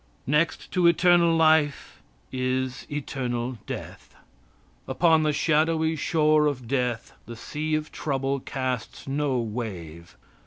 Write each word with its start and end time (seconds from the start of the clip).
Next 0.25 0.71
to 0.71 0.87
external 0.87 1.35
life 1.35 2.01
is 2.31 2.87
eternal 2.91 3.59
death. 3.67 4.15
Upon 4.87 5.21
the 5.21 5.31
shadowy 5.31 5.95
shore 5.95 6.47
of 6.47 6.67
death 6.67 7.13
the 7.27 7.35
sea 7.35 7.75
of 7.75 7.91
trouble 7.91 8.39
casts 8.39 9.07
no 9.07 9.37
wave. 9.37 10.17